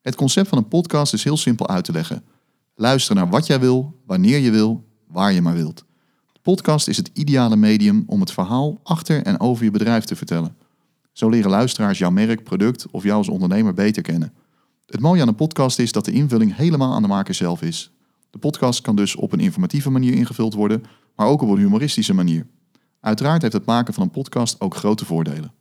Het 0.00 0.14
concept 0.14 0.48
van 0.48 0.58
een 0.58 0.68
podcast 0.68 1.12
is 1.12 1.24
heel 1.24 1.36
simpel 1.36 1.68
uit 1.68 1.84
te 1.84 1.92
leggen. 1.92 2.24
Luister 2.74 3.14
naar 3.14 3.28
wat 3.28 3.46
jij 3.46 3.60
wil, 3.60 4.00
wanneer 4.06 4.38
je 4.38 4.50
wil, 4.50 4.84
waar 5.06 5.32
je 5.32 5.42
maar 5.42 5.54
wilt. 5.54 5.84
De 6.32 6.40
podcast 6.42 6.88
is 6.88 6.96
het 6.96 7.10
ideale 7.12 7.56
medium 7.56 8.04
om 8.06 8.20
het 8.20 8.32
verhaal 8.32 8.80
achter 8.82 9.22
en 9.22 9.40
over 9.40 9.64
je 9.64 9.70
bedrijf 9.70 10.04
te 10.04 10.16
vertellen. 10.16 10.56
Zo 11.12 11.28
leren 11.28 11.50
luisteraars 11.50 11.98
jouw 11.98 12.10
merk, 12.10 12.44
product 12.44 12.86
of 12.90 13.02
jou 13.02 13.16
als 13.16 13.28
ondernemer 13.28 13.74
beter 13.74 14.02
kennen. 14.02 14.32
Het 14.86 15.00
mooie 15.00 15.22
aan 15.22 15.28
een 15.28 15.34
podcast 15.34 15.78
is 15.78 15.92
dat 15.92 16.04
de 16.04 16.12
invulling 16.12 16.56
helemaal 16.56 16.94
aan 16.94 17.02
de 17.02 17.08
maker 17.08 17.34
zelf 17.34 17.62
is. 17.62 17.92
De 18.30 18.38
podcast 18.38 18.80
kan 18.80 18.96
dus 18.96 19.16
op 19.16 19.32
een 19.32 19.40
informatieve 19.40 19.90
manier 19.90 20.14
ingevuld 20.14 20.54
worden, 20.54 20.82
maar 21.16 21.26
ook 21.26 21.42
op 21.42 21.48
een 21.48 21.58
humoristische 21.58 22.14
manier. 22.14 22.46
Uiteraard 23.00 23.42
heeft 23.42 23.54
het 23.54 23.64
maken 23.64 23.94
van 23.94 24.02
een 24.02 24.10
podcast 24.10 24.60
ook 24.60 24.76
grote 24.76 25.04
voordelen. 25.04 25.52